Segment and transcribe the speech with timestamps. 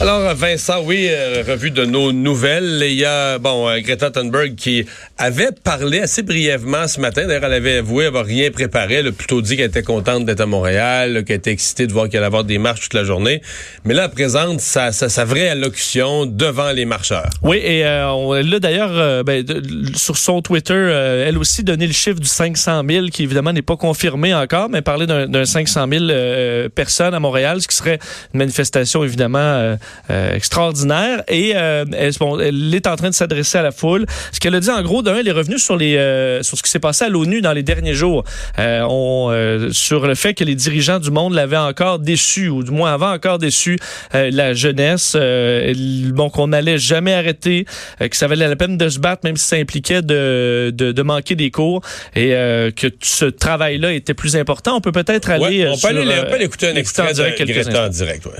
[0.00, 2.84] Alors, Vincent, oui, euh, revue de nos nouvelles.
[2.86, 4.86] Il y a, bon, euh, Greta Thunberg qui
[5.18, 7.26] avait parlé assez brièvement ce matin.
[7.26, 8.94] D'ailleurs, elle avait avoué avoir rien préparé.
[8.94, 12.08] Elle a plutôt dit qu'elle était contente d'être à Montréal, qu'elle était excitée de voir
[12.08, 13.42] qu'elle allait avoir des marches toute la journée.
[13.84, 17.30] Mais là, elle présente sa, sa, vraie allocution devant les marcheurs.
[17.42, 19.44] Oui, et euh, on l'a d'ailleurs, euh, ben,
[19.96, 20.74] sur son Twitter,
[21.26, 24.80] elle aussi donné le chiffre du 500 000, qui évidemment n'est pas confirmé encore, mais
[24.80, 27.98] parler d'un 500 000 personnes à Montréal, ce qui serait
[28.32, 29.76] une manifestation évidemment
[30.10, 31.22] euh, extraordinaire.
[31.28, 34.06] Et euh, elle, elle, est en train de s'adresser à la foule.
[34.32, 36.62] Ce qu'elle a dit en gros, d'un, elle est revenue sur les euh, sur ce
[36.62, 38.24] qui s'est passé à l'ONU dans les derniers jours,
[38.58, 42.94] on, sur le fait que les dirigeants du monde l'avaient encore déçu, ou du moins
[42.94, 43.78] avaient encore déçu
[44.12, 45.16] la jeunesse.
[45.16, 47.66] bon, qu'on n'allait jamais arrêter,
[47.98, 51.02] que ça valait la peine de se battre, même si ça impliquait de, de, de
[51.02, 51.82] manquer des cours,
[52.16, 52.30] et
[52.76, 54.76] que ce travail-là était plus important.
[54.76, 55.68] On peut peut-être aller.
[55.68, 58.26] on, peut aller on peut écouter un extrait de Greta en direct.
[58.26, 58.32] Ouais.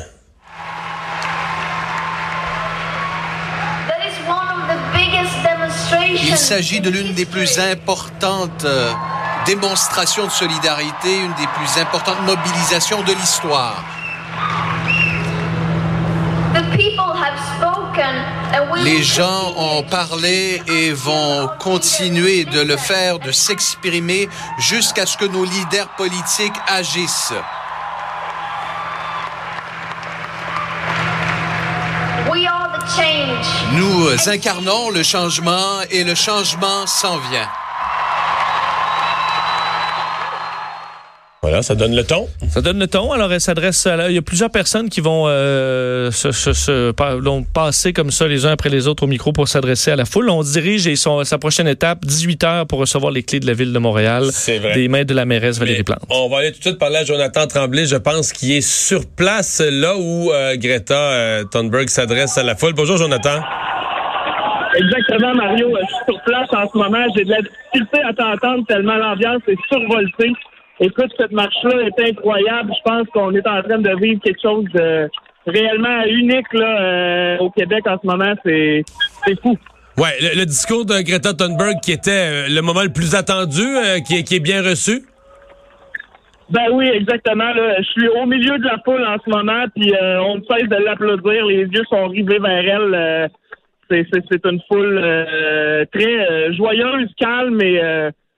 [6.23, 8.93] Il s'agit de l'une des plus importantes euh,
[9.47, 13.83] démonstrations de solidarité, une des plus importantes mobilisations de l'histoire.
[18.85, 24.29] Les gens ont parlé et vont continuer de le faire, de s'exprimer
[24.59, 27.35] jusqu'à ce que nos leaders politiques agissent.
[33.73, 37.49] Nous incarnons le changement et le changement s'en vient.
[41.49, 42.29] Voilà, ça donne le ton.
[42.51, 43.10] Ça donne le ton.
[43.10, 44.10] Alors, elle s'adresse à...
[44.10, 46.93] Il y a plusieurs personnes qui vont euh, se, se,
[47.54, 50.29] passer comme ça les uns après les autres au micro pour s'adresser à la foule.
[50.29, 53.54] On dirige et son, sa prochaine étape, 18 heures pour recevoir les clés de la
[53.54, 54.26] ville de Montréal.
[54.30, 54.74] C'est vrai.
[54.74, 56.02] Des mains de la mairesse Valérie Plante.
[56.10, 59.07] On va aller tout de suite parler à Jonathan Tremblay, je pense, qui est sur
[59.07, 62.74] place là où euh, Greta euh, Thunberg s'adresse à la foule.
[62.74, 63.41] Bonjour, Jonathan.
[64.76, 65.71] Exactement, Mario.
[65.81, 67.06] Je suis sur place en ce moment.
[67.16, 70.32] J'ai de la difficulté à t'entendre tellement l'ambiance est survoltée.
[70.81, 72.72] Écoute, cette marche-là est incroyable.
[72.77, 75.11] Je pense qu'on est en train de vivre quelque chose de
[75.49, 78.34] réellement unique là, euh, au Québec en ce moment.
[78.44, 78.84] C'est,
[79.43, 79.56] fou.
[79.97, 83.99] Ouais, le, discours de Greta Thunberg qui était euh, le moment le plus attendu, euh,
[84.00, 85.03] qui, est, bien reçu.
[86.50, 87.53] Ben oui, exactement.
[87.55, 90.84] Je suis au milieu de la foule en ce moment, puis on ne cesse de
[90.84, 91.45] l'applaudir.
[91.47, 93.31] Les yeux sont rivés vers elle.
[93.91, 94.99] c'est, une foule
[95.93, 97.83] très joyeuse, calme et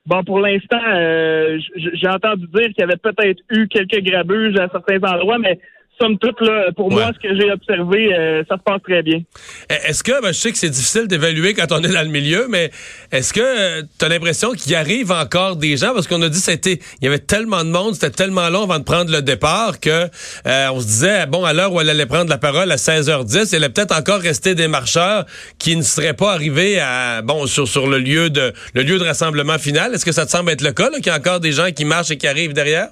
[0.07, 4.69] Bon, pour l'instant, euh, j'ai entendu dire qu'il y avait peut-être eu quelques grabuges à
[4.69, 5.61] certains endroits, mais
[6.01, 9.21] somme toute, là, pour moi, ce que j'ai observé, euh, ça se passe très bien.
[9.69, 12.09] Eh, est-ce que, ben, je sais que c'est difficile d'évaluer quand on est dans le
[12.09, 12.71] milieu, mais
[13.13, 15.93] est-ce que euh, tu as l'impression qu'il arrive encore des gens?
[15.93, 18.79] Parce qu'on a dit c'était il y avait tellement de monde, c'était tellement long avant
[18.79, 20.09] de prendre le départ que
[20.47, 23.51] euh, on se disait, bon, à l'heure où elle allait prendre la parole à 16h10,
[23.53, 25.27] il allait peut-être encore rester des marcheurs
[25.59, 29.05] qui ne seraient pas arrivés à, bon, sur, sur le lieu de le lieu de
[29.05, 29.95] rassemblement final.
[29.95, 31.85] Est-ce que ça te semble être le cas, qu'il y a encore des gens qui
[31.85, 32.89] marchent et qui arrivent derrière?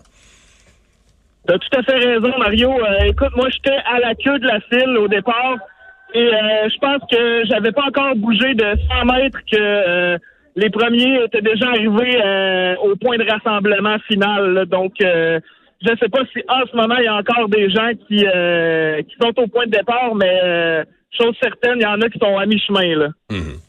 [1.49, 2.71] T'as tout à fait raison, Mario.
[2.71, 5.57] Euh, écoute, moi, j'étais à la queue de la file au départ
[6.13, 8.67] et euh, je pense que j'avais pas encore bougé de
[9.01, 10.19] 100 mètres que euh,
[10.57, 12.23] les premiers étaient déjà arrivés
[12.83, 14.67] au point de rassemblement final.
[14.67, 15.41] Donc, je
[15.91, 19.17] ne sais pas si en ce moment, il y a encore des gens qui, qui
[19.19, 22.45] sont au point de départ, mais chose certaine, il y en a qui sont à
[22.45, 22.97] mi-chemin.
[22.97, 23.09] là.
[23.31, 23.68] Mhm.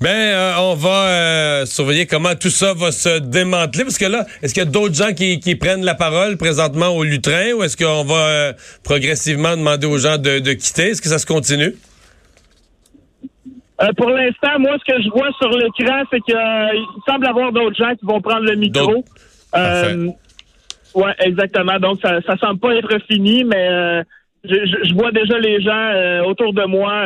[0.00, 3.82] Ben, euh, on va euh, surveiller comment tout ça va se démanteler.
[3.82, 6.88] Parce que là, est-ce qu'il y a d'autres gens qui, qui, prennent la parole présentement
[6.90, 8.52] au lutrin ou est-ce qu'on va euh,
[8.84, 10.90] progressivement demander aux gens de, de quitter?
[10.90, 11.74] Est-ce que ça se continue?
[13.96, 16.34] pour l'instant, moi, ce que je vois sur l'écran, c'est qu'il
[17.06, 19.04] semble avoir d'autres gens qui vont prendre le micro.
[20.94, 21.78] ouais, exactement.
[21.78, 24.02] Donc, ça, ça semble pas être fini, mais
[24.42, 27.04] je, je, vois déjà les gens autour de moi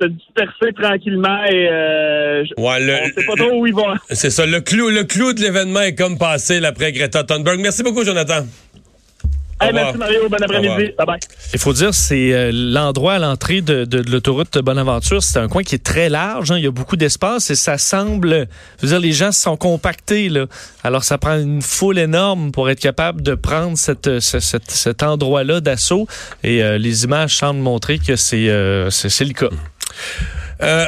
[0.00, 3.94] se disperser tranquillement et euh, ouais, le, on sait pas trop où ils vont.
[4.10, 4.46] C'est ça.
[4.46, 7.60] Le clou, le clou de l'événement est comme passé après Greta Thunberg.
[7.60, 8.44] Merci beaucoup, Jonathan.
[9.62, 10.92] Hey, merci Mario, bon après-midi.
[10.96, 11.18] Bye bye.
[11.52, 15.22] Il faut dire, c'est euh, l'endroit à l'entrée de, de, de l'autoroute Bonaventure.
[15.22, 16.50] C'est un coin qui est très large.
[16.50, 16.56] Hein.
[16.56, 18.48] Il y a beaucoup d'espace et ça semble.
[18.78, 20.30] Je veux dire, les gens se sont compactés.
[20.30, 20.46] Là.
[20.82, 25.60] Alors, ça prend une foule énorme pour être capable de prendre cette, cette, cet endroit-là
[25.60, 26.06] d'assaut.
[26.42, 29.50] Et euh, les images semblent montrer que c'est euh, c'est le cas.
[30.62, 30.86] Euh,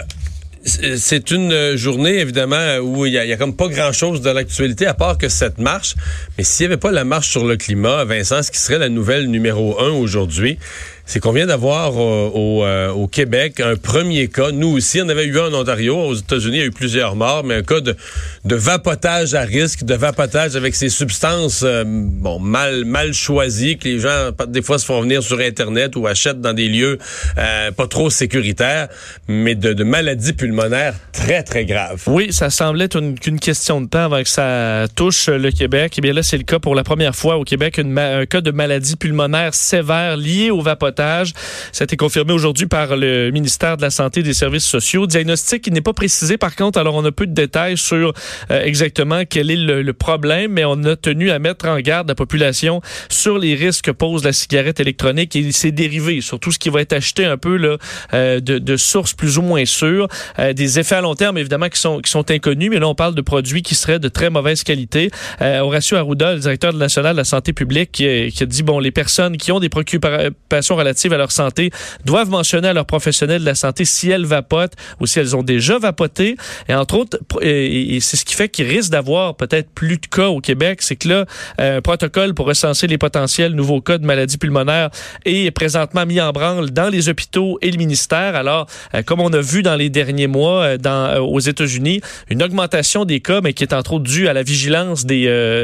[0.64, 5.18] c'est une journée, évidemment, où il y, a, comme pas grand-chose dans l'actualité, à part
[5.18, 5.96] que cette marche.
[6.38, 8.88] Mais s'il n'y avait pas la marche sur le climat, Vincent, ce qui serait la
[8.88, 10.58] nouvelle numéro un aujourd'hui,
[11.04, 14.50] c'est qu'on vient d'avoir au, au, Québec un premier cas.
[14.52, 15.96] Nous aussi, on avait eu un en Ontario.
[15.98, 17.96] Aux États-Unis, il y a eu plusieurs morts, mais un cas de,
[18.44, 23.98] de vapotage à risque, de vapotage avec ces substances bon mal mal choisies que les
[23.98, 26.98] gens des fois se font venir sur Internet ou achètent dans des lieux
[27.34, 28.88] pas trop sécuritaires,
[29.28, 32.02] mais de, de maladies pulmonaires très très graves.
[32.06, 35.94] Oui, ça semblait qu'une question de temps avant que ça touche le Québec.
[35.98, 38.50] Eh bien là, c'est le cas pour la première fois au Québec, un cas de
[38.50, 40.91] maladie pulmonaire sévère liée au vapotage.
[40.96, 45.06] Ça a été confirmé aujourd'hui par le ministère de la Santé et des Services sociaux.
[45.06, 48.12] Diagnostic qui n'est pas précisé par contre, alors on a peu de détails sur
[48.50, 52.14] euh, exactement quel est le, problème, mais on a tenu à mettre en garde la
[52.14, 56.70] population sur les risques que pose la cigarette électronique et ses dérivés, surtout ce qui
[56.70, 57.76] va être acheté un peu là,
[58.14, 60.08] euh, de, de, sources plus ou moins sûres,
[60.38, 62.94] euh, des effets à long terme évidemment qui sont, qui sont inconnus, mais là on
[62.94, 65.10] parle de produits qui seraient de très mauvaise qualité.
[65.40, 69.36] Horacio Arruda, le directeur national de la santé publique, qui, a dit bon, les personnes
[69.36, 71.70] qui ont des préoccupations relatives à leur santé
[72.04, 75.42] doivent mentionner à leurs professionnels de la santé si elles vapotent ou si elles ont
[75.42, 76.36] déjà vapoté.
[76.68, 80.40] Et entre autres, c'est ce qui fait qu'il risque d'avoir peut-être plus de cas au
[80.40, 81.26] Québec, c'est que là,
[81.58, 84.90] un protocole pour recenser les potentiels nouveaux cas de maladies pulmonaires
[85.24, 88.34] est présentement mis en branle dans les hôpitaux et le ministère.
[88.36, 92.42] Alors, euh, comme on a vu dans les derniers mois euh, euh, aux États-Unis, une
[92.42, 95.22] augmentation des cas, mais qui est entre autres due à la vigilance des,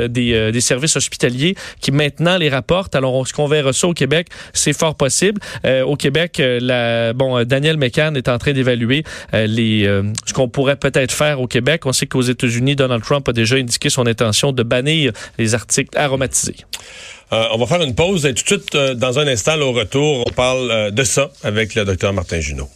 [0.09, 2.95] des, des services hospitaliers qui maintenant les rapportent.
[2.95, 5.08] Alors, ce qu'on verra ça au Québec, c'est fort possible.
[5.65, 10.77] Euh, au Québec, euh, bon, euh, Daniel McCann est en train d'évaluer ce qu'on pourrait
[10.77, 11.87] peut-être faire au Québec.
[11.87, 15.97] On sait qu'aux États-Unis, Donald Trump a déjà indiqué son intention de bannir les articles
[15.97, 16.57] aromatisés.
[17.31, 20.33] on va faire une pause et tout de suite, dans un instant, au retour, on
[20.33, 22.69] parle de ça avec le docteur Martin Junot.